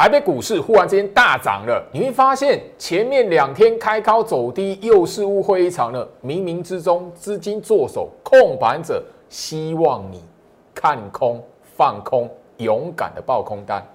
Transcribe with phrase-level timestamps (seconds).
[0.00, 6.08] 台北股市忽然之间大涨了，你会发现前面两天开高走低，又是误会一场了。
[6.24, 10.24] 冥冥之中，资金做手控盘者希望你
[10.74, 11.44] 看空、
[11.76, 13.86] 放空，勇敢的爆空单。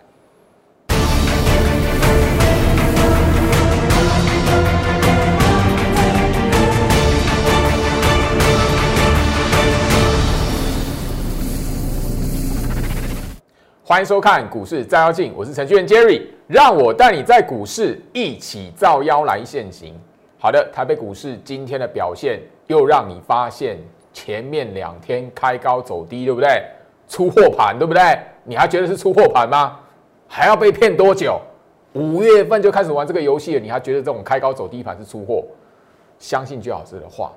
[13.88, 19.94] 欢迎收看股市照妖镜，我是程序员 Jerry，让我带你在股市一起照妖来现行。
[20.40, 23.78] 好的，台北股市今天的表现又让你发现
[24.12, 26.64] 前面两天开高走低，对不对？
[27.08, 28.02] 出货盘，对不对？
[28.44, 29.78] 你还觉得是出货盘吗？
[30.28, 31.40] 还要被骗多久？
[31.94, 35.46] 五月份就开始玩这个游戏了，你还觉得这种开高走低盘是出货？
[36.18, 37.32] 相信最老师的话。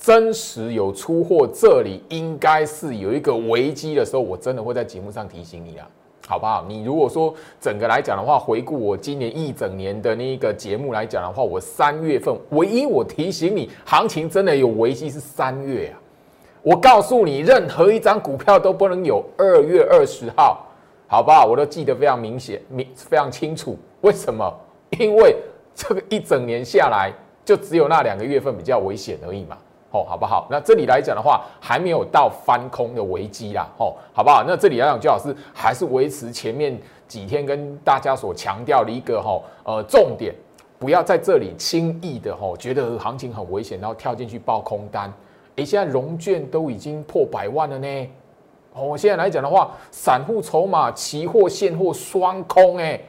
[0.00, 5.86] 真实有出货，这里应该是有一个危机的时候，我真的会在节目上提醒你啊，
[6.26, 6.64] 好不好？
[6.66, 16.00] 你如果说整个来讲的话，回顾我今年一整年的那一个节目来讲的话，我三月份唯一我提醒你，行情真的有危机是三月啊。
[16.62, 20.66] 我告诉你，任何一张股票都不能有二月二十号，
[21.08, 21.44] 好不好？
[21.44, 23.78] 我都记得非常明显、明非常清楚。
[24.00, 24.50] 为什么？
[24.98, 25.36] 因为
[25.74, 27.12] 这个一整年下来，
[27.44, 29.58] 就只有那两个月份比较危险而已嘛。
[29.92, 30.46] 哦，好不好？
[30.50, 34.44] 那这里来讲的话，还没有到翻空的危机啦，哦，好不好？
[34.46, 40.32] 那这里来讲，周老师还是维持前面几天跟大家所强调的一个哈，呃，重点，
[40.78, 45.12] 不要在这里轻易的哈，觉得行情很危险，然后跳进去爆空单。
[45.56, 48.08] 诶，现在融券都已经破百万了呢，
[48.74, 53.04] 哦，现在来讲的话，散户筹码、期货、现货双空，诶。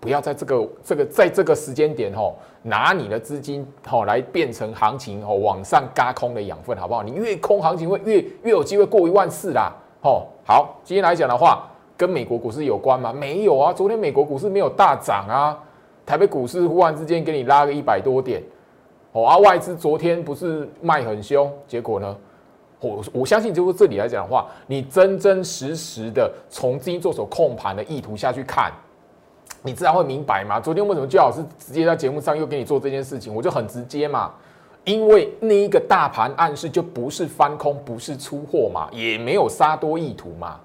[0.00, 7.02] 不要在这个这个在这个时间点吼，拿你的资金吼来变成行情吼往上嘎空的养分，好不好？
[7.02, 9.70] 你越空行情会越越有机会过一万四啦，
[10.02, 10.26] 吼。
[10.46, 13.12] 好，今天来讲的话，跟美国股市有关吗？
[13.12, 15.56] 没有啊，昨天美国股市没有大涨啊，
[16.04, 18.42] 台北股市忽然之间给你拉个一百多点，
[19.12, 22.16] 哦啊，外资昨天不是卖很凶，结果呢，
[22.80, 28.72] 我我相信就是这里来讲的话，你真真实实的从资金做手控盘的意图下去看。
[29.62, 30.58] 你自然会明白嘛？
[30.58, 33.34] 昨天为什么最好是直接在节目上又给你做这件事情？
[33.34, 34.32] 我就很直接嘛，
[34.84, 40.58] 因为那一个大盘暗示就不是翻空，不是出货嘛，也没有杀多意图嘛，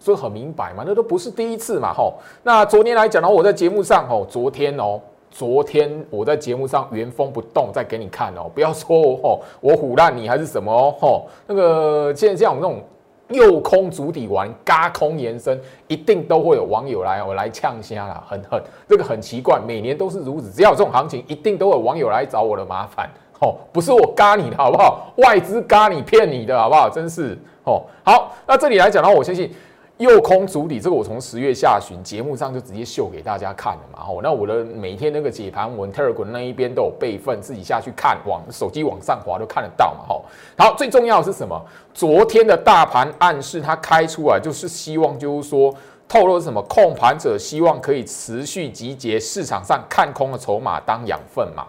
[0.00, 2.14] 所以很明白嘛，那都不是第一次嘛，吼。
[2.42, 4.98] 那昨天来讲的话，我在节目上吼，昨天哦，
[5.30, 12.82] 昨天我在节目上原封不动再给你看哦，不要说哦，我唬烂你还是什么哦，吼，那个现在像我们这种。
[13.28, 23.08] 右空主底完，嘎空延伸，一定都会有网友来我来呛虾啦，很很这个很奇怪，每年都是如此，只要有这种行情，一定都有网友来找我的麻烦，
[23.40, 25.12] 哦，不是我嘎你的好不好？
[25.16, 26.88] 外资嘎你骗你的好不好？
[26.88, 29.52] 真是哦，好，那这里来讲的话，我相信。
[29.98, 33.98] 右空主底，这个我从十月下旬节目上就直接秀给大家看了嘛。
[34.04, 40.04] 吼，那我的每天那个解盘文 Telegram 那一边都有备份，自己下去看，往手机往上滑都看得到嘛。
[40.08, 40.24] 吼，
[40.56, 41.60] 好，最重要的是什么？
[41.92, 45.74] 昨天的大盘暗示它开出来，就是希望就是说
[46.06, 46.62] 透露什么？
[46.68, 51.66] 控盘者希望可以持续集结市场上看空的筹码当养分嘛。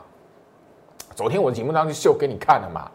[1.16, 2.92] 昨天我节目上就秀给你看了嘛。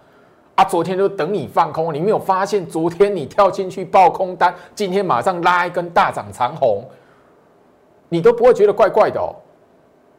[0.56, 6.84] 啊，昨天就等你放空，你没有发现昨天你跳进去爆空单，今天马上拉一根大涨长红，
[8.08, 9.34] 你都不会觉得怪怪的哦，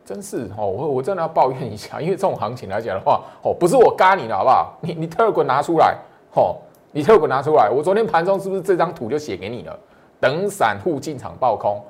[0.03, 4.78] 真是哦，我我真的要抱怨一下，因为这种行情来讲的话，哦，不是我嘎你的好不好？
[4.81, 5.95] 你你特滚拿出来，
[6.34, 6.57] 哦，
[6.91, 9.79] 你特滚拿出来，我昨天盘中是不是这张图就写给你了？
[10.19, 11.81] 等散户进场爆空，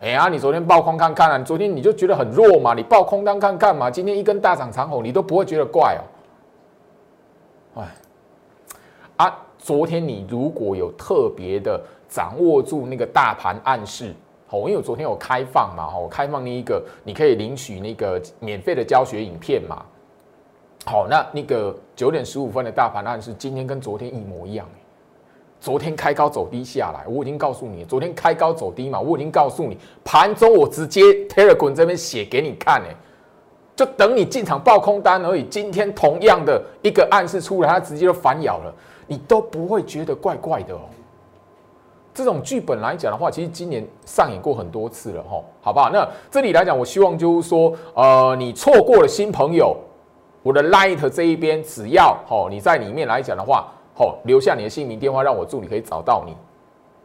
[0.00, 6.02] 哎呀，你昨天爆空看看啊，昨天你就觉得很弱嘛，你爆空单看看嘛，今天一根大涨长红，你都不会觉得怪哦。
[7.74, 7.88] 哎，
[9.16, 14.12] 啊，昨天你如果有特别的掌握住那个大盘暗示，
[14.46, 19.84] 好，因为我昨天有开放嘛，哈，开放那一个你可以领取那个免费的教学影片嘛，
[20.84, 24.66] 好，那那个九点十五分的大盘暗示，今天跟昨天一模一样，
[25.60, 32.94] 昨天开高走低下来，我已经告诉你，昨天开高走低嘛，我已经告诉你，盘中我直接 Telegram 这边写给你看，哎。
[33.80, 35.42] 就等你进场爆空单而已。
[35.44, 38.70] 今天同样的一个暗示出来，它直接就反咬了，
[39.06, 40.80] 你都不会觉得怪怪的哦。
[42.12, 45.88] 这种剧本来讲的话，其实今年上演过很多次了哈，好不好？
[45.88, 49.74] 那这里来讲，我希望就是说，呃，你错过了新朋友，
[50.42, 56.36] 我的 Light 这一边，只要哦你在里面来讲的话，哦留下你的姓名电话，让我助理可以找到你。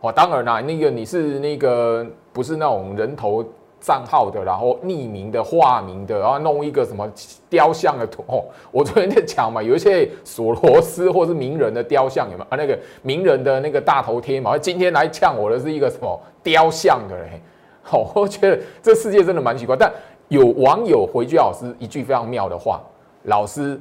[0.01, 3.45] 哦，当然啦，那个你是那个不是那种人头。
[3.85, 7.07] 账号的，然后匿名的、化名的，然后弄一个什么
[7.47, 8.43] 雕像的图哦。
[8.71, 12.57] 我昨天在讲嘛，有一些索罗斯或是名人的雕像，有没有啊？
[12.57, 14.57] 那个名人的那个大头贴嘛。
[14.57, 17.39] 今天来呛我的是一个什么雕像的嘞？
[17.83, 19.75] 好，我觉得这世界真的蛮奇怪。
[19.75, 19.93] 但
[20.29, 22.81] 有网友回居老师一句非常妙的话：
[23.25, 23.79] 老师，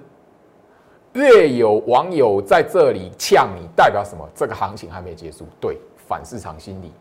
[1.14, 4.28] 越有网友在这里呛你，代表什么？
[4.34, 5.46] 这个行情还没结束。
[5.58, 6.92] 对，反市场心理，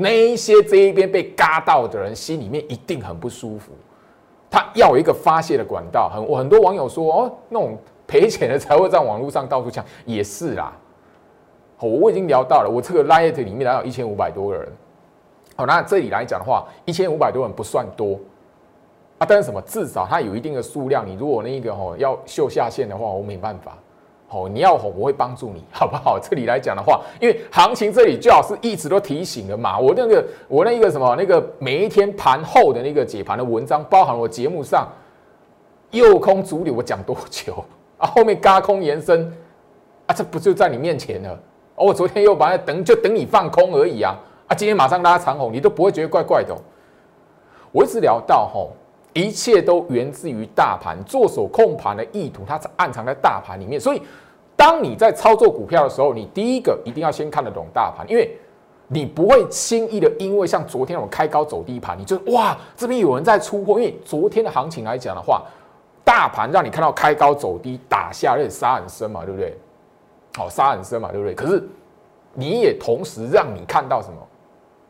[0.00, 3.72] 那一些这一边被嘎到的人，心里面一定很不舒服。
[4.48, 6.08] 他要一个发泄的管道。
[6.08, 10.72] 很，我很多网友说，哦，那种赔钱的才会在网络上到处抢，也是啦。
[11.80, 14.68] 我我已经聊到了，我这个 Light 里面还有一千五百多个人。
[15.56, 18.20] 好，那这里来讲的话，一千五百多人不算多
[19.18, 19.60] 啊，但是什么？
[19.62, 21.04] 至少它有一定的数量。
[21.04, 23.76] 你如果那个吼要秀下限的话，我没办法。
[24.30, 26.18] 哦，你要吼，我会帮助你， 好不好？
[26.18, 29.78] 这里来讲的话，因为行情这里最好是一直都提醒的嘛。
[29.78, 34.86] 我那个我那一个什么那个每一天盘后的那个解盘的文章，包含我节目上
[35.90, 37.64] 右空主理，我讲多久
[37.96, 38.06] 啊？
[38.06, 39.32] 后面嘎空延伸
[40.06, 41.38] 啊，这不就在你面前了？
[41.74, 44.18] 我昨天又把它等，就等你放空而已啊！
[44.48, 46.52] 啊，今天马上拉长红，你都不会觉得怪怪的。
[47.70, 48.72] 我一直聊到吼，
[49.18, 53.80] 一切都源自于大盘做手控盘的意图，它是暗藏在大盘里面。
[53.80, 54.00] 所以，
[54.54, 58.38] 当你在操作股票的时候，你第一个一定要先看得懂大盘，因为
[58.86, 63.80] 你不会轻易的因为像昨天我开高走低盘，你就哇这边有人在出货。
[63.80, 65.42] 因为昨天的行情来讲的话，
[66.04, 69.56] 大盘让你看到开高走低打下，而且杀很深嘛，对不对？
[70.36, 71.34] 好杀很深嘛，对不对？
[71.34, 71.68] 可是
[72.34, 74.16] 你也同时让你看到什么？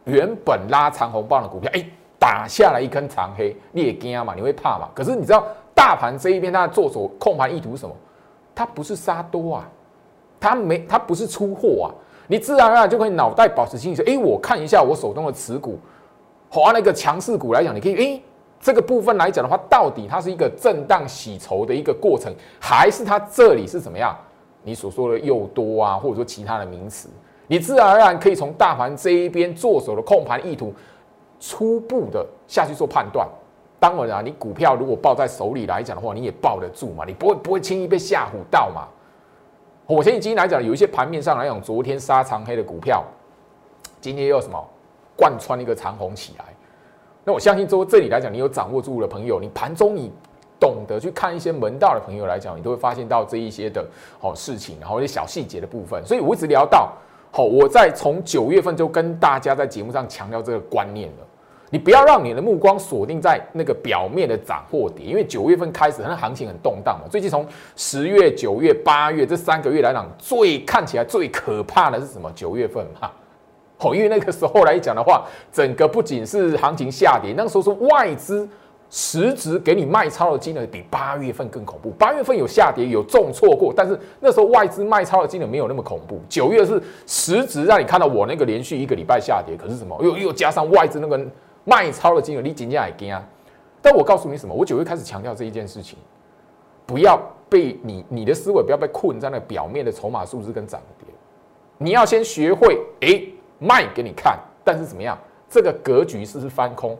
[0.05, 1.85] 原本拉长红棒的股票，哎，
[2.19, 4.35] 打下来一根长黑，你也惊嘛？
[4.35, 4.88] 你会怕嘛？
[4.94, 7.94] 可是你知道大盘这一边，它的做手控盘意图是什么？
[8.55, 9.70] 它不是杀多啊，
[10.41, 11.88] 它没，它不是出货啊。
[12.26, 15.79] 你自然而然就可以脑袋保持清醒，说，哎，我看一下我手中的持股，
[16.50, 18.23] 好，那个强势股来讲，你可以，哎，
[18.61, 24.15] 这个部分来讲的话，到底它是一个震荡洗筹的一个过程，还是它这里是怎么样？
[24.65, 27.09] 你所说的又多啊，或者说其他的名词，
[27.47, 30.75] 你自然而然可以从大盘这一边做手的控盘意图，
[31.38, 33.29] 初步的下去做判断。
[33.81, 38.88] 当然啊，你股票如果抱在手里来讲的话，你也抱得住嘛，你不会不会轻易被吓唬到嘛。
[39.87, 43.05] 我现在今天来讲，有一些盘面上来讲，昨天杀长黑的股票，
[44.00, 44.62] 今天又什么
[45.17, 46.44] 贯穿一个长红起来。
[47.25, 50.12] 那我相信说这里来讲，你有掌握住的朋友，你盘中你。
[50.61, 53.87] 懂得去看一些门道的朋友来讲，你都会发现到这一些的
[54.19, 56.05] 好事情，然后一些小细节的部分。
[56.05, 56.91] 所以我一直聊到
[57.31, 61.26] 好，我在从九月份就跟大家在节目上强调这个观念了。
[61.70, 67.09] 你不要让你的目光锁定在那个表面的涨或跌，因为九月份开始，它的行情很动荡嘛。
[67.11, 72.31] 最近从十月、九月、八月这三个月来讲，最看起来最可怕的是什么？
[72.35, 73.11] 九月份嘛，
[73.79, 78.49] 哦，因为那个时候来讲的话，整个不仅是行情下跌，那个时候是外资。
[78.91, 81.91] 实质给你卖超的金额比八月份更恐怖。
[81.99, 86.19] 八月份有下跌，有重挫过，但是那时候外资卖超的金额没有那么恐怖。
[86.26, 89.94] 九月是实质让你看到我那个连续一个礼拜下跌，可是什么？
[90.03, 91.20] 又又加上外资那个
[91.69, 93.23] 卖超的金额，你紧接还惊啊！
[93.82, 94.55] 但我告诉你什么？
[94.55, 95.99] 我九月开始强调这一件事情，
[96.87, 101.06] 不要被你你的思维不要被困在那表面的筹码数字跟涨跌，
[101.76, 103.23] 你要先学会哎
[103.59, 105.19] 卖给你看，但是怎么样？
[105.50, 106.97] 这个格局是不是翻空？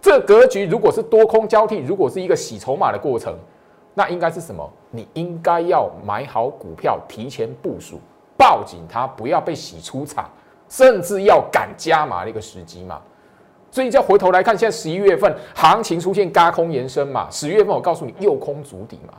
[0.00, 3.36] 这格局如果是多空交替，如果是一个洗筹码的过程，
[3.92, 4.66] 那应该是什么？
[4.90, 8.00] 你应该要买好股票，提前部署，
[8.38, 10.30] 抱紧它，不要被洗出场，
[10.70, 12.98] 甚至要赶加码的一个时机嘛。
[13.70, 19.14] 所以，再回头来看，现在十一月份行情出现嘎空延伸嘛，十月份我告诉你右空足底嘛。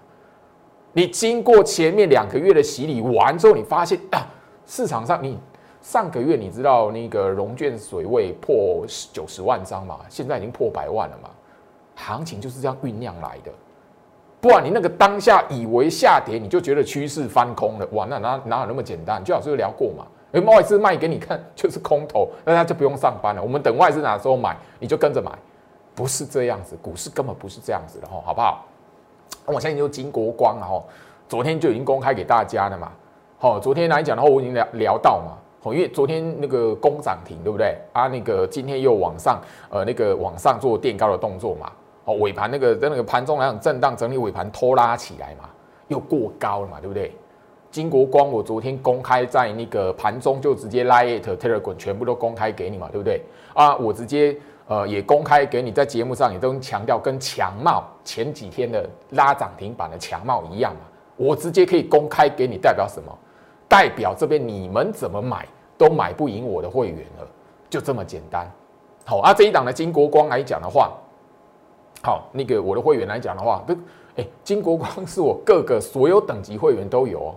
[0.93, 4.27] 你经过前面两个月的洗礼完之后，你发现啊，
[4.65, 5.39] 市场上你。
[5.81, 9.97] 上个月你知道那个融券水位破九十万张嘛？
[10.09, 11.29] 现在已经破百万了嘛？
[11.95, 13.51] 行情就是这样酝酿来的。
[14.39, 19.23] 不然你那个当下以为下跌，你就觉得趋势翻空了，哇，那哪哪有那么简单？
[19.23, 20.05] 就老师聊过嘛？
[20.33, 23.41] 哎，外资卖给你看 就是空头，那他就不用上班了。
[23.41, 25.31] 我们等外资哪时候买，你就跟着买，
[25.93, 28.65] 不是这样子，股市根本不是这样子的哈，好不好？
[29.45, 30.83] 我现在就金国光了哈，
[31.27, 32.91] 昨天就已经公开给大家了嘛。
[33.37, 35.37] 好，昨天来讲的话，我已经聊聊到嘛。
[35.63, 37.77] 哦，因为昨天那个攻涨停，对不对？
[37.93, 41.71] 啊，那个今天又往上，呃，那个往上做垫高的动作嘛。
[42.05, 45.49] 哦，尾盘那个在那个盘中来讲震荡整理，尾盘拖拉起来嘛，
[45.87, 47.13] 又过高了嘛，对不对？
[47.71, 53.21] 金国光，我昨天公开在那个盘中就直接拉 it telegram 全部都公开给你嘛，对不对？
[53.53, 54.35] 啊，我直接
[54.67, 60.81] 呃也公开给你，在节目上也都强调，跟强茂前几天的拉涨停板的强茂一样嘛，
[61.15, 63.17] 我直接可以公开给你，代表什么？
[63.69, 65.47] 代表这边你们怎么买
[65.77, 67.27] 都买不赢我的会员了，
[67.69, 68.45] 就这么简单。
[69.05, 70.91] 好啊，这一档的金国光来讲的话，
[72.03, 73.73] 好，那个我的会员来讲的话，都
[74.17, 77.35] 哎，金国光是我各个所有等级会员都有哦。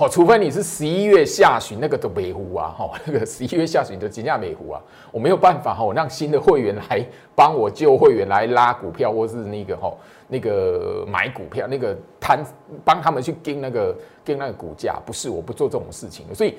[0.00, 4.80] 好，除非你是十一月下旬那个的美湖啊，哈， 那个十一月下旬的金价美湖啊，
[5.12, 9.92] 我没有办法哈，让新的会员来帮我旧会员来拉股票，或是那个哈，
[10.26, 12.42] 那个买股票，那个摊
[12.82, 16.34] 帮他们去跟那个跟那个股价，不是，我不做这种事情的。
[16.34, 16.56] 所以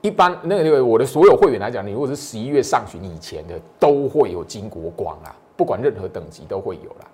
[0.00, 7.08] 一般那个那个我的所有会员来讲，你如果是十一月上旬以前的，都会有金国光啊，不管任何等级都会有啦。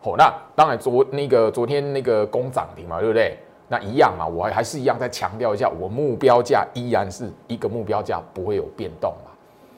[0.00, 3.36] 好，那当然昨那个昨天那个攻涨停嘛，对不对？
[3.72, 9.30] 那一样嘛，我还还是一样再强调一下，我目标价依然是一个目标价，不会有变动嘛。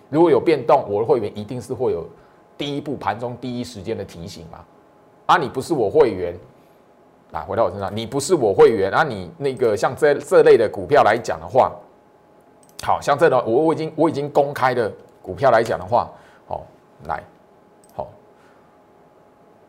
[0.08, 2.06] 如果有变动，我的会员一定是会有
[2.56, 4.64] 第一步盘中第一时间的提醒嘛。
[5.26, 6.34] 啊，你不是我会员，
[7.32, 11.70] 啊，回到我身上，你不是我会员，啊，你那个像这这类的股票来讲的话，
[12.82, 16.10] 好像这种我我已经我已经公开的股票来讲的话，
[16.46, 16.64] 好
[17.04, 17.22] 来，
[17.94, 18.08] 好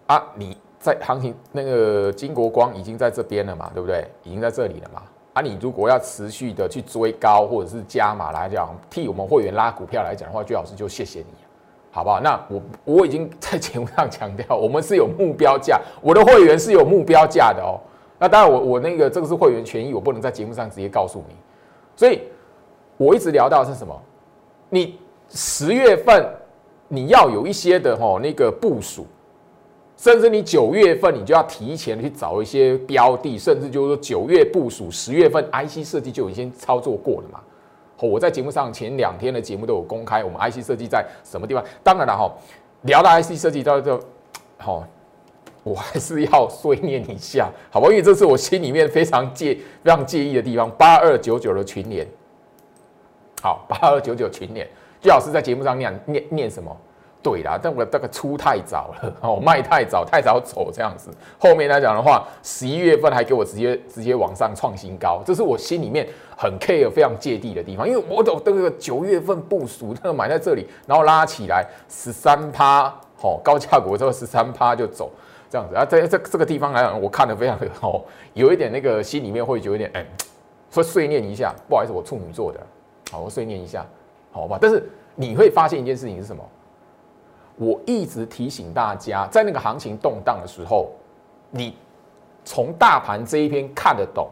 [0.08, 0.58] 啊你。
[0.84, 4.06] 在行情那个金国光已经在这边了嘛，对不对？
[4.22, 5.02] 已经在这里了嘛。
[5.32, 11.28] 啊，你如果要持续的去追高或者是加码来讲，替我们会员拉股票来讲的话，最老师就谢谢你，
[11.90, 12.20] 好不好？
[12.20, 17.80] 那我我已经在节目上强调，我们是有目标价，我的会员是有目标价的哦。
[18.20, 21.36] 那当然，我我那个这个是会员权益，我不能在节目上直接告诉你。
[21.96, 22.24] 所以
[22.98, 23.98] 我一直聊到是什么？
[24.70, 25.00] 你
[25.30, 26.30] 十月份
[26.90, 29.08] 你要有一些的吼那个部署。
[30.04, 37.40] 甚至你九月份你就要提前去找一些标的，甚至就是说九月部署，十月份 IC 设计就已经操作过了嘛。
[38.02, 41.64] 我在节目上前两天的节目都有公开，我们 IC 设计在什么地方？
[41.82, 42.30] 当然了哈，
[42.82, 43.98] 聊到 IC 设计，到这
[44.58, 44.86] 好，
[45.64, 47.88] 我还是要碎念一下，好吧？
[47.88, 50.70] 因为这是我心里面非常介非常介意的地方。
[50.72, 52.06] 八二九九的群联，
[53.42, 54.68] 好，八二九九群联，
[55.00, 56.76] 最好是在节目上念念念什么？
[57.24, 61.10] 对啦，但我这个出太早了 哦，卖太早，太早走这样子。
[61.40, 66.06] 后面来讲的话，十一月份还给我直接直接往上创新高，这是我心里面
[66.38, 67.88] 很 care、非常芥蒂的地方。
[67.88, 75.10] 因为我都这个九月份部署，那个买在这里，然后拉起来十三趴，哦，高价股之后十三趴就走
[75.50, 75.86] 这样子啊。
[75.86, 78.04] 在这这个地方来讲，我看的非常的 哦，
[78.34, 80.06] 有一点那个心里面会有一点哎，
[80.70, 82.60] 说碎念一下，不好意思，我处女座的，
[83.12, 83.86] 好，我碎念一下，
[84.34, 84.58] 好吧。
[84.62, 84.84] 但是
[85.16, 86.44] 你会发现一件事情是什么？
[87.58, 90.90] 我一直提醒大家，在那个行情动荡的时候，
[91.52, 91.76] 你
[92.44, 94.28] 从大盘这一边看得懂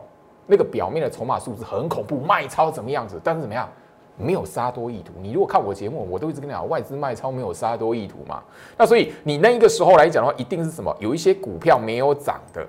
[0.48, 3.22] 那个表面的筹码数字很恐怖，卖超怎么样子？
[3.24, 3.70] 但是怎么样，
[4.18, 5.14] 没有杀多意图。
[5.22, 8.42] 你如果看我节目，我都一直跟你讲，外资卖超没有杀多意图嘛。
[8.76, 10.96] 那所以你那一个时候来讲的话，一定是什么？
[11.00, 12.68] 有一些股票没有涨的，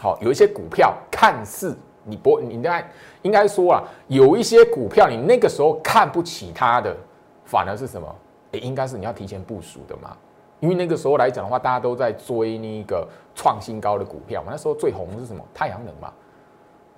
[0.00, 2.90] 好，有一些股票看似你不，你应该
[3.22, 6.96] 应该说啊，有一些股票你那个时候看不起它的，
[7.44, 8.08] 反而是什么？
[8.52, 10.16] 应该是你要提前部署的嘛，
[10.60, 14.48] 因为那个时候来讲的话，大家都在追那个创新高的股票嘛。
[14.50, 15.44] 那时候最红是什么？
[15.52, 16.12] 太阳能嘛。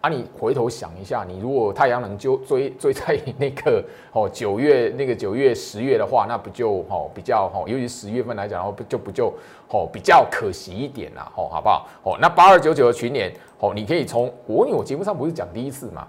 [0.00, 9.34] 啊，你回头想一下，你如果太阳能就追追在那个哦九月那个九月十月的话，那不就哦比较哦，尤其十月份来讲的话，不就不就
[9.70, 11.88] 哦比较可惜一点啦，哦好不好？
[12.04, 16.06] 哦，那八二九九的群年哦，你可以从我因为我节目上不是讲第一次嘛。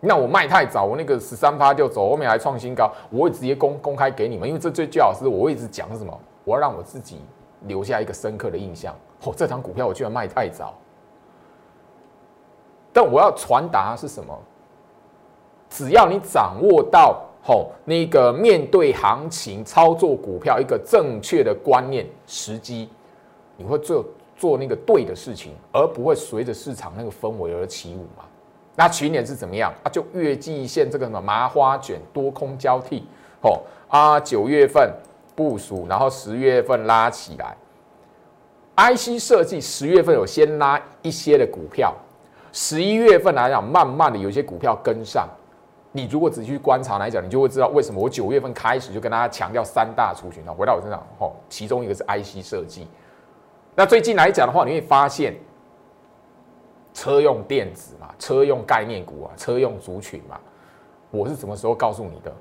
[0.00, 7.20] 那我卖太早，我那个十三趴就走，后面还创新高，我会直接公公开给你们，因为这最最好是我会一直讲什么，我要让我自己
[7.62, 8.94] 留下一个深刻的印象。
[9.24, 10.74] 哦，这张股票我居然卖太早，
[12.92, 14.38] 但我要传达是什么？
[15.68, 22.88] 只要你掌握到吼那个面对行情操作股票一个正确的观念时机，
[23.56, 24.04] 你会做
[24.36, 28.24] 做那个对的事情，而不会随着市场那个氛围而起舞嘛。
[28.78, 29.90] 那去年是怎么样啊？
[29.90, 33.04] 就月季线这个什么麻花卷多空交替，
[33.40, 34.88] 哦啊，九月份
[35.34, 37.56] 部署，然后十月份拉起来。
[38.76, 41.92] IC 设计十月份有先拉一些的股票，
[42.52, 45.28] 十一月份来讲，慢慢的有一些股票跟上。
[45.90, 50.54] 你如果仔细观察来讲，你就会知道为什么我九月份开始就跟大家强调三大族群啊。
[50.56, 52.86] 回到我身上，吼，其中一个是 IC 设计。
[53.74, 55.34] 那最近来讲的话，你会发现。
[56.98, 60.36] 车用电子嘛，车用概念股啊，车用族群嘛，
[61.12, 62.32] 我是什么时候告诉你的？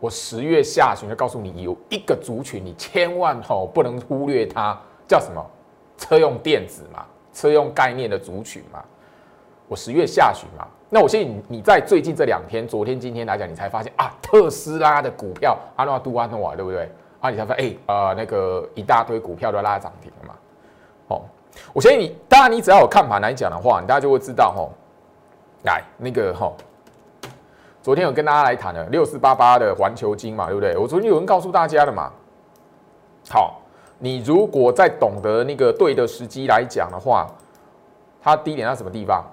[0.00, 4.74] 我十月下旬就告诉你，有一个族群你千万吼不能忽略它，
[5.06, 5.44] 叫什么？
[5.98, 8.82] 车用电子嘛，车用概念的族群嘛。
[9.68, 16.90] 我十月下旬嘛，那我相信你在最近这两天，昨天今天来讲，你才发现啊，特斯拉的股票阿诺杜安诺瓦对不对？
[17.20, 20.34] 啊，你才发现哎啊，那个一大堆股票都拉涨停了嘛，
[21.72, 24.68] 我相信你，当然你只要有看盘来讲的话，你大家就会知道哈。
[25.64, 26.52] 来，那个哈，
[27.82, 30.76] 昨天有跟大家来谈的六四八八的环球金嘛，对不对？
[30.76, 32.10] 我昨天有人告诉大家的嘛。
[33.28, 33.60] 好，
[33.98, 37.26] 你如果在懂得那个对的时机来讲的话，
[38.22, 39.24] 它低点在什么地方？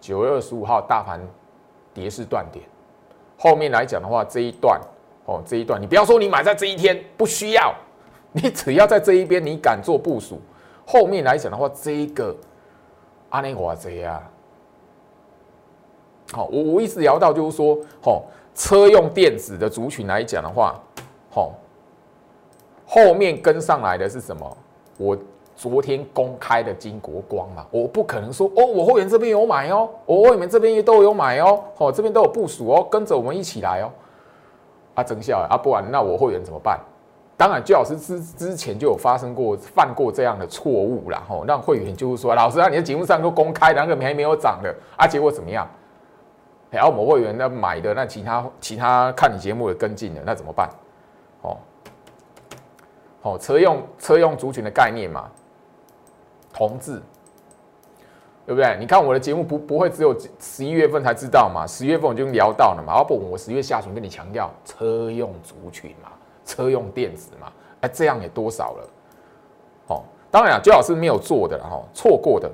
[0.00, 1.20] 九月二十五号大盘
[1.92, 2.64] 跌势断点，
[3.36, 4.80] 后面来讲的话，这一段
[5.24, 7.74] 哦，这一段你不要说你买在这一天不需要，
[8.30, 10.40] 你只要在这一边你敢做部署，
[10.86, 12.34] 后面来讲的话，这一个
[13.28, 14.22] 阿内华贼啊，
[16.32, 18.22] 好，我我一直聊到就是说，哦，
[18.54, 20.80] 车用电子的族群来讲的话，
[21.34, 21.50] 哦，
[22.86, 24.56] 后面跟上来的是什么？
[24.96, 25.18] 我。
[25.58, 33.90] 昨天公开的金国光嘛，我不可能说哦，我会员这边有买哦，我会员这边也都有买哦，哦这边都有部署哦，跟着我们一起来哦。
[34.94, 36.78] 啊，真笑啊，不然那我会员怎么办？
[37.36, 45.68] 当然，最好是之之前就有发生过犯过这样的错误啦，吼，让会员就是说，老师啊，你的节目上都公开，那个还没有涨的啊，结果怎么样？
[46.70, 50.68] 然后我们会员那买的，那其他其他看你节目的跟进的，那怎么办？
[51.42, 51.56] 哦，
[53.22, 55.30] 哦，车用车用族群的概念嘛。
[56.52, 57.02] 同志，
[58.46, 58.78] 对不对？
[58.80, 61.66] 你看我的节目不不会只有十一月份才知道嘛？
[61.66, 62.94] 十月份我就聊到了嘛。
[62.94, 66.08] 啊不，我十月下旬跟你强调车用族群嘛，
[66.46, 68.88] 车用电子嘛，哎，这样也多少了。
[69.88, 72.50] 哦，当然啊，最好是没有做的哈，错过的。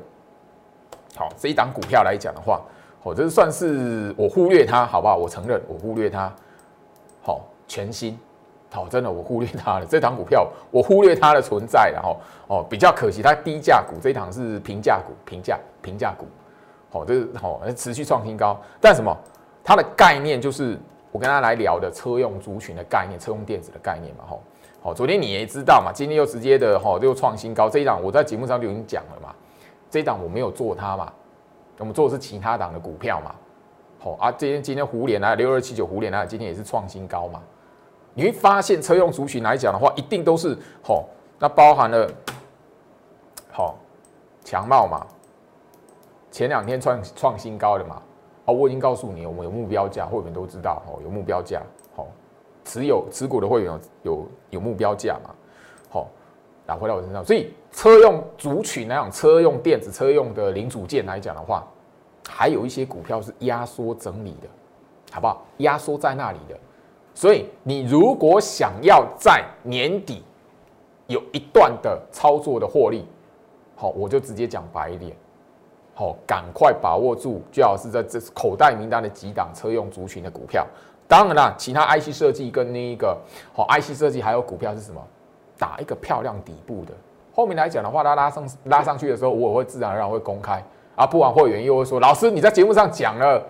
[1.14, 2.60] 好，这一档股票来讲的话，
[3.04, 5.16] 哦，这算是我忽略它，好不好？
[5.16, 6.32] 我承认我忽略它。
[7.22, 8.18] 好，全新。
[8.72, 9.86] 好，真的我忽略它了。
[9.86, 16.26] 这档股票我忽略它的存在，然后哦，比较可惜，它低价股，这一档是平价股，平价平价股。
[16.90, 19.14] 好，这是好持续创新高，但什么？
[19.64, 20.76] 它的概念就是
[21.12, 24.24] 我跟他来聊的车用族群的概念，车用电子的概念嘛。
[24.28, 24.42] 吼，
[24.82, 27.70] 好，昨天你也知道嘛，今天又直接的吼又创新高。
[27.70, 29.32] 这一档我在节目上就已经讲了嘛，
[29.90, 31.12] 这一档我没有做它嘛，
[31.78, 33.34] 我们做的是其他档的股票嘛。
[34.00, 37.40] 好啊，今天今天胡联啊，六二七九胡联啊，今天也是创新高嘛。
[38.14, 41.04] 你会发现车用族群来讲的话，一定都是吼，
[41.38, 42.10] 那包含了
[43.50, 43.78] 好
[44.44, 45.06] 强茂嘛，
[46.30, 48.02] 前两天创创新高的嘛，
[48.52, 51.62] 我已经告诉你，我们有目标价，会员都知道哦，有目标价，
[51.96, 52.06] 好，
[52.64, 55.34] 持有持股的会员有有目标价嘛，
[55.90, 56.08] 好，
[56.66, 61.66] 拿回到我身上，所以车用族群来讲，车用电子、车用的零组件来讲的话，
[62.28, 64.48] 还有一些股票是压缩整理的，
[65.12, 65.44] 好不好？
[65.58, 66.58] 压缩在那里的。
[67.14, 70.22] 所以，你如果想要在年底
[71.08, 73.06] 有一段的操作的获利，
[73.76, 75.14] 好，我就直接讲白一点，
[75.94, 80.66] 好，赶快把握住，最好是在这口袋名单的几档车用族群的股票。
[81.06, 83.16] 当然啦，其他 IC 设计跟那一个
[83.52, 85.00] 好 IC 设计还有股票是什么？
[85.58, 86.92] 打一个漂亮底部的。
[87.34, 90.62] 后面来讲的话，它拉上拉上去的时候，我会自然而然会公开
[90.96, 91.06] 啊。
[91.06, 93.42] 不然会员又会说，老师你在节目上讲了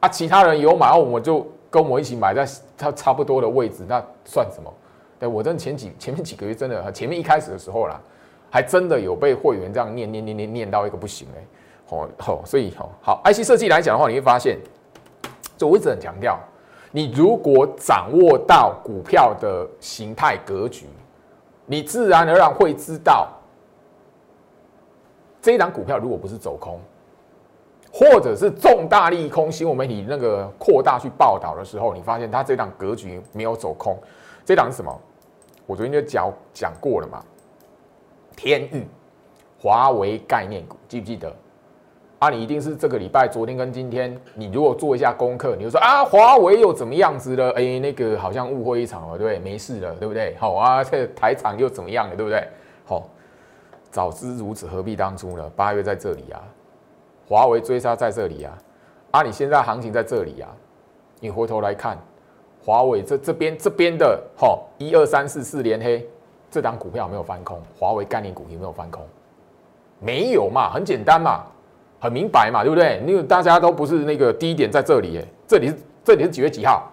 [0.00, 1.46] 啊，其他人有买，然后我就。
[1.72, 2.46] 跟我一起买在
[2.76, 4.70] 它差不多的位置，那算什么？
[5.18, 7.98] 对我真的前几前面几个月真的，前面一开始的时候啦，
[8.52, 11.42] 还真的有被会员这样念念念念念到一个不行哎，
[11.86, 14.58] 好好，所以好好 IC 设计来讲的话，你会发现，
[15.56, 16.38] 就我一直很强调，
[16.90, 20.86] 你如果掌握到股票的形态格局，
[21.64, 23.30] 你自然而然会知道，
[25.40, 26.78] 这一档股票如果不是走空。
[27.94, 33.98] 或者是重大利空，新闻媒体那个扩大去报道的时候，你发现它这档格局没有走空，
[34.46, 35.00] 这档是什么？
[35.66, 37.22] 我昨天就讲讲过了嘛。
[38.36, 38.86] 天域，
[39.58, 41.34] 华为概念股，记不记得？
[42.18, 47.50] 啊，你一定是这个礼拜，昨天跟今天，你如果做一下功课，你就说啊，华为又怎么样子了？
[47.52, 49.38] 哎，那个好像误会一场了，对不对？
[49.38, 50.36] 没事了，对不对？
[50.38, 52.46] 好啊，这台厂又怎么样了，对不对？
[52.84, 53.08] 好，
[53.90, 55.50] 早知如此，何必当初呢？
[55.56, 56.40] 八月在这里啊。
[57.28, 58.58] 华为追杀在这里啊，
[59.12, 60.48] 啊，你现在行情在这里啊，
[61.18, 61.98] 你回头来看，
[62.64, 66.06] 华为这这边这边的哈一二三四四连黑，
[66.52, 69.02] 这档股票没有翻空，华为概念股有没有翻空？
[69.98, 71.46] 没有嘛，很简单嘛，
[71.98, 73.02] 很明白嘛，对不对？
[73.06, 76.90] 因为大家都不是那个低点在这里，哎，这里是这里是几月几号？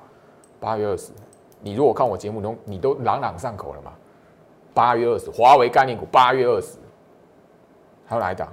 [0.62, 1.12] 八月二十，
[1.60, 3.91] 你如果看我节目中，你都朗朗上口了嘛？
[4.74, 6.78] 八月二十，华为概念股八月二十，
[8.06, 8.48] 还有哪一档？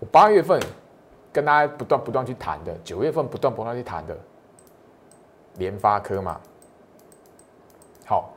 [0.00, 0.60] 我八月份
[1.32, 4.14] 跟大家不断不断去谈的，九月份不断不断去谈的，
[5.56, 6.38] 联发科嘛。
[8.04, 8.30] 好，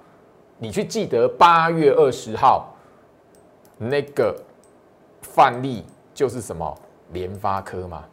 [0.63, 2.71] 你去记得八月二十号
[3.79, 4.39] 那个
[5.23, 6.77] 范例就是什么
[7.13, 8.03] 联发科嘛？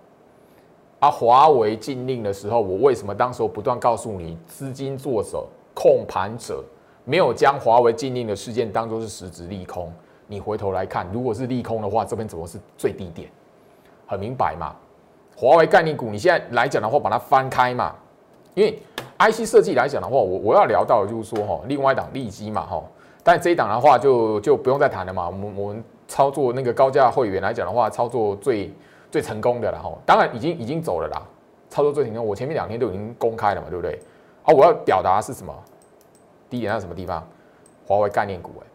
[0.98, 6.64] 啊，华为禁令的时候，我为什么当时不断告诉你，资金做手控盘者
[7.04, 9.92] 没有将华为禁令的事件当做是实质利空？
[10.26, 13.30] 你回头来看，如果是利空的话，这边怎么是最低点？
[14.06, 14.74] 很明白嘛，
[15.36, 17.94] 华为概念股，你现在来讲的话，把它翻开嘛，
[18.54, 18.80] 因为
[19.18, 22.82] IC 设计来讲的话，我我要聊到的就是说哈，另外一档利基嘛哈，
[23.22, 25.26] 但这一档的话就就不用再谈了嘛。
[25.26, 28.72] 我们我们操作那个高价会员来讲的话，操作最
[29.10, 29.92] 最成功的了哈。
[30.06, 31.22] 当然已经已经走了啦，
[31.68, 32.24] 操作最成功。
[32.24, 34.00] 我前面两天都已经公开了嘛，对不对？
[34.44, 35.52] 啊，我要表达是什么？
[36.48, 37.26] 第一点在什么地方？
[37.86, 38.66] 华为概念股哎，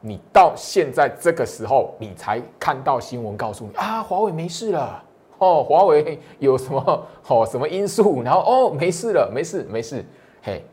[0.00, 5.02] 你到现在这个时候，你才看到新闻告诉你啊，华为没事了
[5.38, 10.04] 哦，华为有什么哦什么因素，然后哦没事了，没事没事，
[10.42, 10.64] 嘿，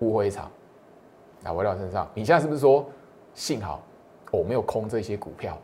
[0.00, 0.50] 误会一场。
[1.44, 2.84] 啊，回到身上，你现在是不是说
[3.32, 3.80] 幸好
[4.32, 5.56] 我没有空这些股票，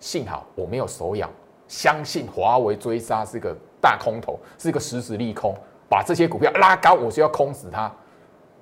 [0.00, 1.30] 幸好我没有手痒，
[1.68, 5.54] 相信华为追杀是个大空头，是一个实时利空，
[5.88, 7.92] 把这些股票拉高，我就要空死它，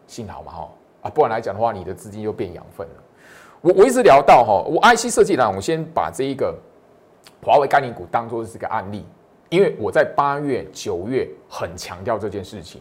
[0.07, 0.69] 幸好嘛哈
[1.03, 3.03] 啊，不然来讲的话，你的资金就变养分了。
[3.63, 6.55] 我我一直聊到哈，我 IC 设计呢，我先把这一个
[7.43, 9.05] 华为概念股当做是个案例，
[9.49, 12.81] 因为我在八月、九月很强调这件事情，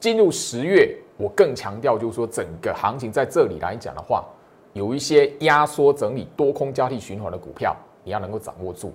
[0.00, 0.96] 进入十月。
[1.18, 4.22] 我更强调，就是说，整个行情在这里来讲的话，
[4.74, 7.74] 有一些压缩整理、多空交替循环的股票，
[8.04, 8.92] 你要能够掌握住。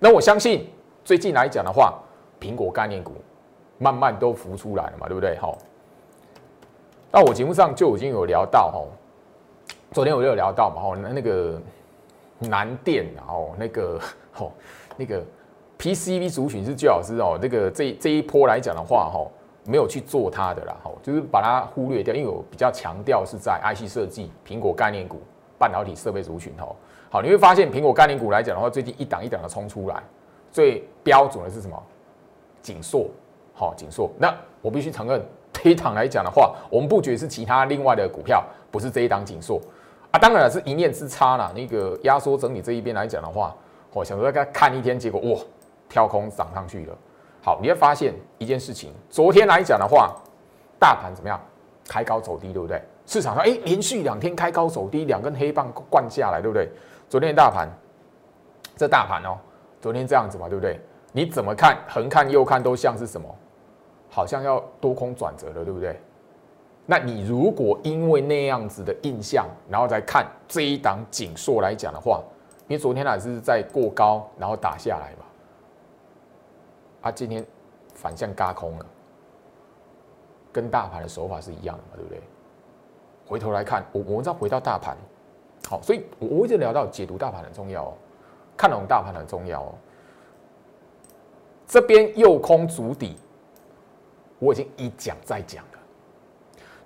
[0.00, 0.68] 那我相信，
[1.04, 1.96] 最近来讲的话，
[2.40, 3.12] 苹果概念股
[3.78, 5.36] 慢慢都浮出来了嘛，对不对？
[5.36, 5.56] 好，
[7.12, 8.84] 那我节目上就已经有聊到哈，
[9.92, 11.62] 昨天我就有聊到嘛，哈，那那个
[12.38, 14.00] 南电，然后那个
[14.32, 14.52] 吼，
[14.96, 15.22] 那个
[15.78, 19.26] PCB 族群是最好是哦，这个这这一波来讲的话，哈。
[19.64, 25.20] 没有去做它的啦，吼，就是把它忽略掉，因为我比较强调是在 IC 设计、苹果概念股、
[25.58, 26.74] 半导体设备族群，吼，
[27.10, 30.02] 好，你会发现苹果概念股来讲的话，最近一档一档的冲出来，
[30.50, 31.82] 最标准的是什么？
[32.62, 33.10] 锦硕，
[33.52, 34.10] 好，锦硕。
[34.16, 35.22] 那我必须承认，
[35.52, 39.60] 这一档来讲的话，我们布局是其他另外的股票，不是这一档锦硕
[40.10, 40.18] 啊。
[40.18, 41.52] 当然是一念之差啦。
[41.54, 43.54] 那个压缩整理这一边来讲的话，
[43.92, 45.40] 我想说再看一天，结果哇，
[45.88, 46.96] 跳空涨上去了。
[47.42, 50.14] 好，你会发现一件事情，昨天来讲的话，
[50.78, 51.40] 大盘怎么样？
[51.88, 52.82] 开高走低，对不对？
[53.06, 56.68] 市场上哎，连续两天开高走低，两根黑棒灌下来，对不对？
[57.08, 57.66] 昨天大盘，
[58.76, 59.38] 这大盘哦，
[59.80, 60.78] 昨天这样子嘛，对不对？
[61.12, 61.78] 你怎么看？
[61.88, 63.34] 横看右看都像是什么？
[64.10, 65.98] 好像要多空转折了，对不对？
[66.90, 72.22] 那你如果因为那样子的印象，然后再看这一档紧缩来讲的话，
[72.66, 75.26] 因为昨天还是在过高，然后打下来嘛。
[77.02, 77.44] 啊，今天
[77.92, 78.86] 反向嘎空了，
[80.50, 82.22] 跟大盘的手法是一样的嘛，对不对？
[83.26, 84.96] 回头来看，我我们再回到大盘，
[85.68, 87.94] 好，所以我我一直聊到解读大盘很重要哦，
[88.56, 89.74] 看懂大盘很重要哦。
[91.66, 93.18] 这边右空足底，
[94.38, 95.77] 我已经一讲再讲了。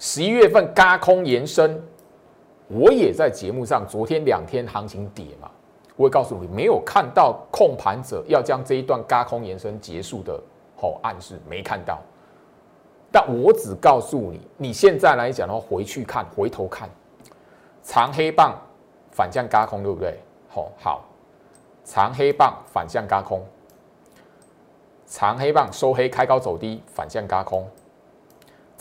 [0.04, 1.80] 十一月份嘎空延伸，
[2.66, 5.48] 我也在节目上，昨天两天行情跌嘛。
[5.94, 10.32] 我会告诉你，没有看到控盘者要将这一段嘎空延伸结束的
[10.80, 12.00] 哦暗示，没看到。
[13.12, 16.90] 但我只告诉你，你现在来讲的话，回去看，回头看，
[17.84, 18.60] 长黑棒
[19.12, 20.18] 反向嘎空，对不对？
[20.56, 21.04] 哦好，
[21.84, 23.40] 长黑棒反向嘎空，
[25.06, 27.64] 长黑棒收黑开高走低，反向嘎空，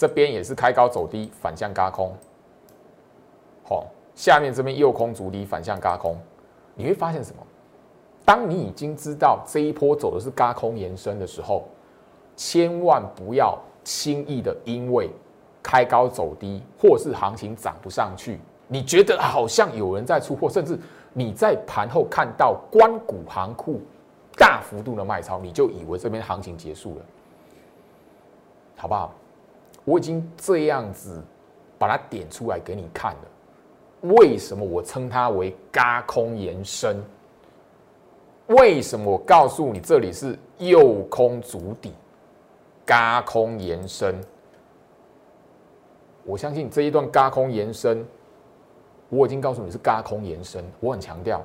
[0.01, 2.11] 这边也是开高走低，反向嘎空，
[3.63, 3.85] 好，
[4.15, 6.17] 下面这边右空足低反向嘎空。
[6.73, 7.43] 你会发现什么？
[8.25, 11.65] 当你已经知道这一波走的是高空延伸的时候，
[12.35, 15.07] 千万不要轻易的因为
[15.61, 20.79] 开高走低，或是行情涨不上去，你觉得好像有人在出货，甚至
[21.13, 23.79] 你在盘后看到关谷行库
[24.35, 27.05] 大幅度的卖超，你就以为这边行情结束了，
[28.77, 29.13] 好不好？
[29.83, 31.21] 我已经这样子
[31.77, 34.11] 把它点出来给你看了。
[34.15, 36.97] 为什么我称它为嘎空延伸？
[38.47, 41.93] 为什么我告诉你这里是右空足底，
[42.85, 44.15] 嘎空延伸？
[46.23, 48.05] 我相信这一段嘎空延伸，
[49.09, 50.63] 我已经告诉你是嘎空延伸。
[50.79, 51.43] 我很强调，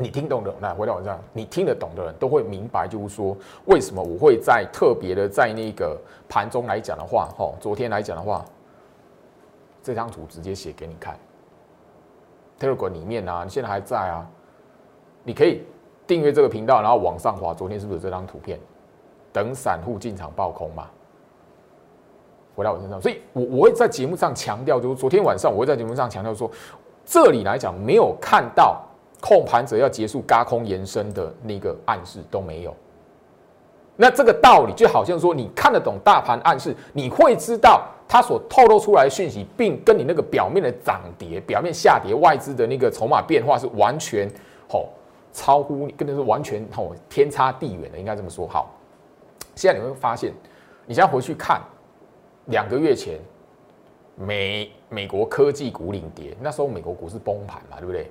[0.00, 3.36] 你听懂的，来回到我这样，你听得懂的人都会明白，就是说
[3.66, 8.42] 为什么我会在特别的在那个盘中来讲的话，哈，昨天来讲的话，
[9.82, 11.16] 这张图直接写给你看。
[12.58, 14.26] Telegram 里面啊，你现在还在啊？
[15.22, 15.62] 你可以
[16.06, 17.52] 订阅这个频道，然后往上滑。
[17.52, 18.58] 昨天是不是有这张图片？
[19.32, 20.88] 等散户进场爆空嘛？
[22.56, 26.50] 回到我身上，所以我我会在节目上强调，就是昨天晚上我会在节目上强调说，
[27.04, 28.82] 这里来讲没有看到
[29.20, 32.74] 控盘者要结束嘎空延伸的那个暗示都没有。
[33.96, 37.86] 那这个道理就好像说，你看得懂大盘暗示，你会知道。
[38.12, 44.28] 它所透露出来的讯息，并跟你那个表面的涨跌、表面下跌、外资的那个筹码变化是完全
[44.68, 44.88] 吼
[45.32, 48.48] 超乎你，跟的是完全吼天差地远的，应该这么说。
[48.48, 48.74] 好，
[49.54, 50.32] 现在你会发现，
[50.86, 51.60] 你现在回去看
[52.46, 53.20] 两个月前
[54.16, 58.10] 美美国科技股领跌，那时候美国股市崩盘嘛，对不对？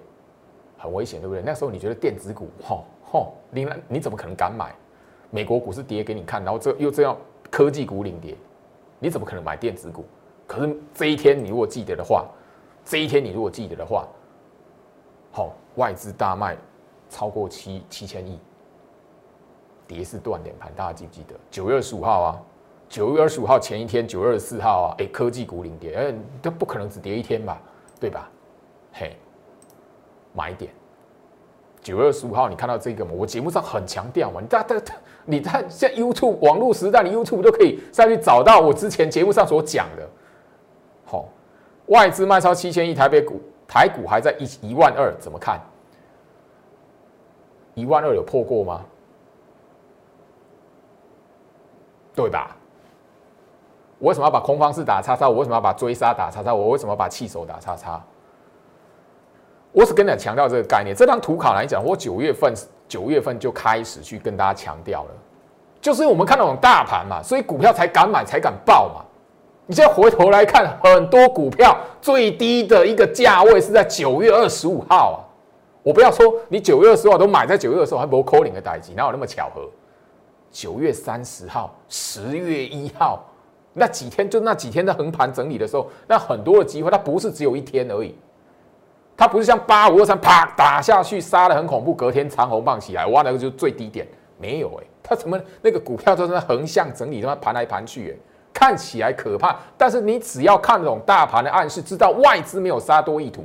[0.79, 1.43] 很危险，对不对？
[1.45, 4.73] 那时候你觉得电子股，吼吼，你你怎么可能敢买？
[5.29, 7.15] 美国股市跌给你看，然后这又这样
[7.51, 8.35] 科技股领跌，
[8.97, 10.05] 你怎么可能买电子股？
[10.47, 12.25] 可是这一天你如果记得的话，
[12.83, 14.07] 这一天你如果记得的话，
[15.31, 16.57] 好，外资大卖
[17.09, 18.39] 超过七七千亿，
[19.85, 21.35] 跌是断点盘，大家记不记得？
[21.51, 22.41] 九月二十五号啊，
[22.87, 27.61] 九月二十五号前一天，九月二十四号啊，哎，科技股领跌，哎，都不可能只跌一天吧？
[27.99, 28.27] 对吧？
[28.93, 29.15] 嘿，
[30.33, 30.71] 买点。
[31.81, 33.11] 九月二十五号，你看到这个吗？
[33.15, 34.75] 我节目上很强调嘛，你大大
[35.25, 40.07] 你在现在 YouTube 网络时代，你 YouTube 都可以再去找到我之前节目上所讲的。
[41.05, 41.25] 好，
[41.87, 45.59] 外资卖超七千亿，台北股台股还在一一万二，怎么看？
[47.75, 48.85] 一万二有破过吗？
[52.13, 52.57] 对吧？
[53.99, 55.29] 我为什么要把空方式打叉叉？
[55.29, 56.53] 我为什么要把追杀打叉叉？
[56.53, 58.03] 我为什么要把气手打叉叉？
[59.71, 60.95] 我是跟大家强调这个概念。
[60.95, 62.53] 这张图卡来讲，我九月份
[62.87, 65.09] 九月份就开始去跟大家强调了，
[65.79, 69.05] 就是我们看那种大盘嘛，所以股票才敢买，才敢报嘛。
[69.67, 75.17] 你现在回头来看，很多股票最低的一个价位是在九月二十五号啊。
[75.83, 79.69] 我不要说你九月二十号都买在九月二十号，还不 calling 的代机，哪有那么巧合？
[80.51, 83.23] 九月三十号、十月一号
[83.73, 88.15] 那几天，就那几天的横盘整理的时候，那很多的机会，它不是只有一天而已。
[89.19, 98.15] 它不是像八五二三啪打下去杀的很恐怖，隔天长红棒起来，哇，那个就是最低点，没有哎，它怎么那个股票都是横向整理，他妈盘来盘去，哎，
[98.53, 103.43] 看起来可怕，但是你只要看懂大盘的暗示，知道外资没有杀多意图，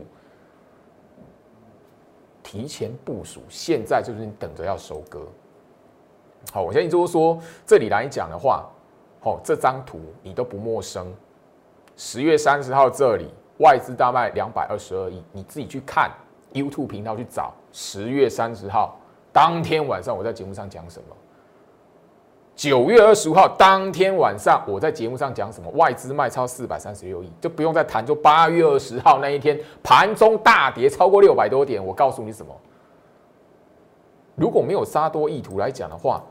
[2.41, 5.27] 提前部署，现在就是你等着要收割。
[6.53, 8.65] 好，我相信就是说这里来讲的话，
[9.21, 11.13] 好，这张图你都不陌生，
[11.97, 13.29] 十月三十号这里。
[13.59, 16.11] 外资大卖两百二十二亿，你自己去看
[16.53, 17.53] YouTube 频道去找。
[17.73, 18.97] 十月三十号
[19.33, 21.17] 当天晚上，我在节目上讲什么？
[22.57, 25.69] 九月二十五号当天晚上，我在节目上讲什么？
[25.71, 28.05] 外资卖超四百三十六亿，就不用再谈。
[28.07, 32.55] 就八月二十号那一天盘中大跌超过六百多点，我告诉你什么？
[34.37, 36.23] 如果没有杀多意图来讲的话，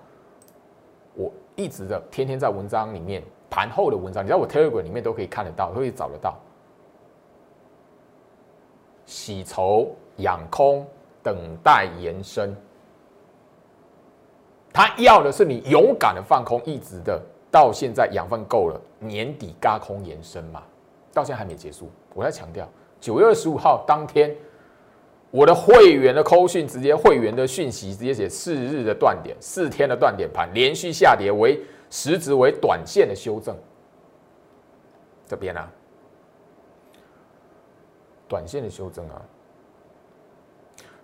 [1.14, 6.38] 我一直的天天在文章里面盘后的文章，你在我 Telegram 里面都可以看得到，都可以找得到。
[9.14, 10.84] 洗筹养空，
[11.22, 12.52] 等待延伸。
[14.74, 17.22] 他要的是你勇敢的放空，一直的
[17.52, 20.64] 到现在养分够了，年底嘎空延伸嘛？
[21.14, 21.92] 到现在还没结束。
[22.16, 22.68] 我在强调，
[23.00, 24.36] 九月二十五号当天，
[25.30, 33.56] 我的会员的扣讯直接会员的讯息直接写四日的断点，四天的断点盘连续下跌为实质为短线的修正。
[35.28, 35.62] 这边呢？
[38.28, 39.22] 短线的修正啊，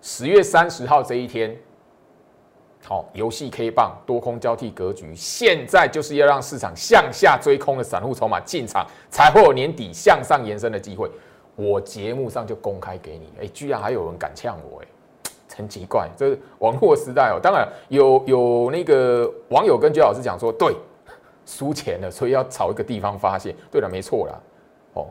[0.00, 1.56] 十月三十号这一天，
[2.82, 11.10] 好，游戏 K 棒多空交替格局，现在就是要让市场向下追空的散户筹码进场，才会有年底向上延伸的机会。
[11.56, 14.86] 我节目上就公开给你，哎，居然还有人敢呛我，哎，
[15.54, 17.38] 很奇怪，这是网络时代哦。
[17.40, 20.74] 当然有有那个网友跟居老师讲说，对，
[21.44, 23.54] 输钱了，所以要找一个地方发泄。
[23.70, 24.42] 对了，没错了，
[24.94, 25.06] 哦。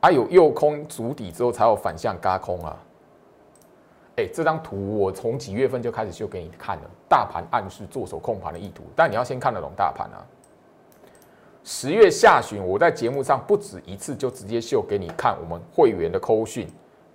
[0.00, 2.76] 啊，有右空足底之后，才有反向嘎空啊！
[4.16, 10.24] 哎，这张图我从几月份就开始秀给你看了，大盘暗示做手控盘的意图，但你要先看得懂大盘啊。
[11.62, 16.66] 十月下旬，我在节目上不止一次就直接秀给你看，我们会员的扣讯、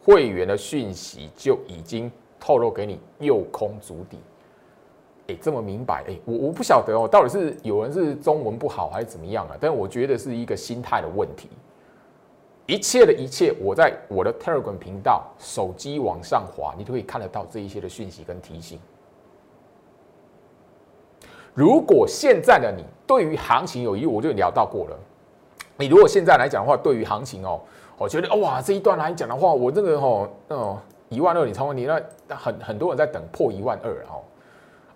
[0.04, 4.19] 会员的讯息就已经透露给你右空足底。
[5.28, 6.04] 哎，这么明白？
[6.08, 9.58] 哎，我我不晓得哦，到底是有人是中文不好还是怎么样啊？
[9.60, 11.50] 但我觉得是一个心态的问题。
[12.67, 18.80] 一切的一切，我在我的 Telegram 频道，手机往上滑，你都可以看得到这一些的讯息跟提醒。
[21.54, 24.97] 如果现在的你对于行情有疑虑，我就聊到过了。
[25.78, 27.62] 你如果现在来讲的话，对于行情哦，
[27.97, 32.01] 我觉得哇，这一段来讲的话，我这个哦，哦一万二，你超过你那
[32.36, 34.23] 很很多人在等破一万二哦。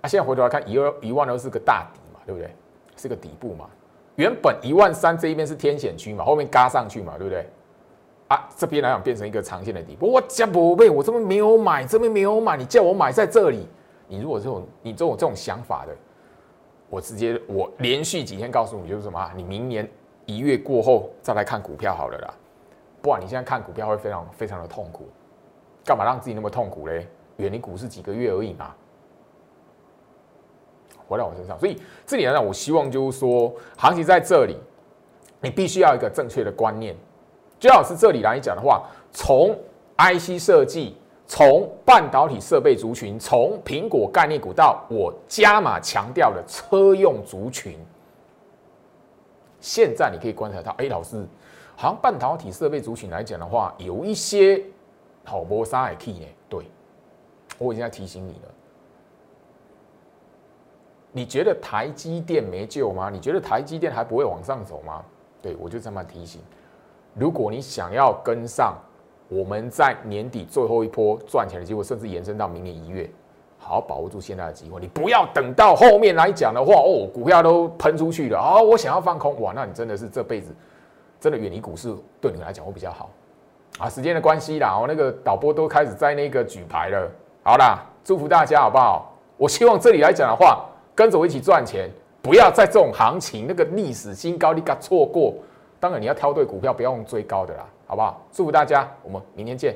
[0.01, 2.49] 啊，现在回头来看，一二一万二是个大底嘛，对不对？
[2.95, 3.69] 是个底部嘛。
[4.15, 7.47] 原本一万三这一边是天险区嘛，后面嘎上去嘛，对不对？
[8.29, 10.09] 啊，这边来讲变成一个长线的底部。
[10.09, 13.67] 我讲不被我这边没有买，这边没有买，你叫我买在这里。
[14.07, 15.95] 你如果这种你这种这种想法的，
[16.89, 19.31] 我直接我连续几天告诉你就是什么？
[19.35, 19.89] 你明年
[20.25, 22.33] 一月过后再来看股票好了啦。
[23.01, 25.09] 不然你现在看股票会非常非常的痛苦。
[25.83, 27.07] 干嘛让自己那么痛苦嘞？
[27.37, 28.75] 远离股市几个月而已嘛。
[31.07, 34.55] 回到我身上，所以这里来讲，我希望就是说，行情在这里，
[35.41, 36.95] 你必须要一个正确的观念。
[37.59, 39.53] 最好是这里来讲的话，从
[39.97, 40.95] IC 设计，
[41.27, 47.77] 从半导体设备族群，从苹果概念股到我加码强调的车用族群。
[49.59, 51.27] 现在你可以观察到，哎，老师，
[51.75, 54.63] 好像半导体设备族群来讲的话，有一些
[55.25, 56.25] 好波沙海 key 呢。
[56.47, 56.63] 对，
[57.57, 58.51] 我已经在提醒你了。
[61.11, 63.09] 你觉得台积电没救吗？
[63.09, 65.03] 你觉得台积电还不会往上走吗？
[65.41, 66.39] 对我就这么提醒。
[67.13, 68.75] 如果你想要跟上
[69.27, 73.09] 我们在年底最后一波赚钱的机会，甚至延伸到明年一月，
[73.57, 74.79] 好好把握住现在的机会。
[74.79, 78.61] 你不要等到后面来讲的话，哦，股票都喷出去了啊！
[78.61, 80.53] 我想要放空，哇，那你真的是这辈子
[81.19, 83.09] 真的远离股市，对你来讲会比较好
[83.77, 83.89] 啊。
[83.89, 87.11] 时间的关系啦，我那个导播都开始在那个举牌了。
[87.43, 89.13] 好啦，祝福大家好不好？
[89.37, 90.65] 我希望这里来讲的话。
[90.95, 91.89] 跟着我一起赚钱，
[92.21, 95.33] 不要在这种行情那个历史新高你给错过。
[95.79, 98.21] 当然你要挑对股票，不要用追高的啦，好不好？
[98.31, 99.73] 祝福大家，我们明天见。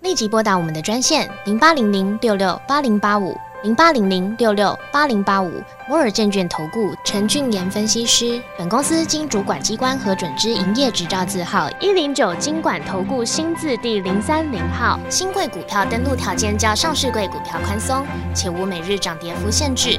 [0.00, 5.50] 立即拨打我们的专线零八零零六六八零八五零八零零六六八零八五
[5.88, 8.42] 摩尔证券投顾陈俊言分析师。
[8.58, 14.98] 本公司经主管机关核准之营业执照字号一零九金管投顾新字第零三零号。
[15.08, 19.98] 新贵股票登录条件较上市贵股票宽松，且无每日涨跌幅限制。